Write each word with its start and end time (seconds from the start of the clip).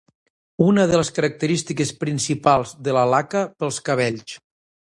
Una 0.67 0.85
de 0.91 1.01
les 1.01 1.11
característiques 1.17 1.93
principals 2.05 2.75
de 2.89 2.99
la 2.99 3.07
laca 3.15 3.47
pels 3.61 3.83
cabells. 3.91 4.39